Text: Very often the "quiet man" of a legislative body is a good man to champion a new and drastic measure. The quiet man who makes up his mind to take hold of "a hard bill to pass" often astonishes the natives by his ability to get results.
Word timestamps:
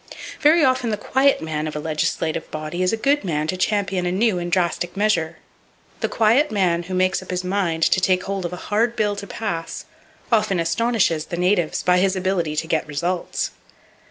Very 0.39 0.65
often 0.65 0.89
the 0.89 0.97
"quiet 0.97 1.43
man" 1.43 1.67
of 1.67 1.75
a 1.75 1.79
legislative 1.79 2.49
body 2.49 2.81
is 2.81 2.91
a 2.91 2.97
good 2.97 3.23
man 3.23 3.45
to 3.45 3.55
champion 3.55 4.07
a 4.07 4.11
new 4.11 4.39
and 4.39 4.51
drastic 4.51 4.97
measure. 4.97 5.37
The 5.99 6.09
quiet 6.09 6.49
man 6.51 6.81
who 6.81 6.95
makes 6.95 7.21
up 7.21 7.29
his 7.29 7.43
mind 7.43 7.83
to 7.83 8.01
take 8.01 8.23
hold 8.23 8.43
of 8.43 8.51
"a 8.51 8.55
hard 8.71 8.95
bill 8.95 9.15
to 9.15 9.27
pass" 9.27 9.85
often 10.31 10.59
astonishes 10.59 11.25
the 11.25 11.37
natives 11.37 11.83
by 11.83 11.99
his 11.99 12.15
ability 12.15 12.55
to 12.55 12.65
get 12.67 12.87
results. 12.87 13.51